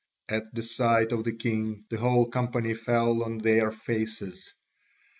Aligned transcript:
At 0.29 0.55
the 0.55 0.63
sight 0.63 1.11
of 1.11 1.25
the 1.25 1.35
king, 1.35 1.85
the 1.91 1.97
whole 1.97 2.27
company 2.27 2.73
fell 2.73 3.21
on 3.21 3.37
their 3.37 3.71
faces. 3.71 4.51